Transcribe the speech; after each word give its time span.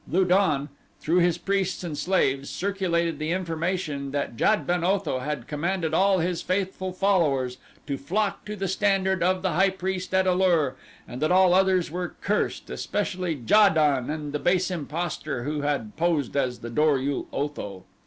Lu 0.09 0.25
don, 0.25 0.67
through 0.99 1.17
his 1.19 1.37
priests 1.37 1.83
and 1.83 1.95
slaves, 1.95 2.49
circulated 2.49 3.19
the 3.19 3.29
information 3.31 4.09
that 4.09 4.35
Jad 4.35 4.65
ben 4.65 4.83
Otho 4.83 5.19
had 5.19 5.45
commanded 5.45 5.93
all 5.93 6.17
his 6.17 6.41
faithful 6.41 6.91
followers 6.91 7.59
to 7.85 7.99
flock 7.99 8.43
to 8.45 8.55
the 8.55 8.67
standard 8.67 9.21
of 9.21 9.43
the 9.43 9.51
high 9.51 9.69
priest 9.69 10.11
at 10.15 10.25
A 10.25 10.33
lur 10.33 10.73
and 11.07 11.21
that 11.21 11.31
all 11.31 11.53
others 11.53 11.91
were 11.91 12.15
cursed, 12.19 12.71
especially 12.71 13.43
Ja 13.45 13.69
don 13.69 14.09
and 14.09 14.33
the 14.33 14.39
base 14.39 14.71
impostor 14.71 15.43
who 15.43 15.61
had 15.61 15.95
posed 15.97 16.35
as 16.35 16.61
the 16.61 16.71
Dor 16.71 16.97
ul 16.97 17.27
Otho. 17.31 17.83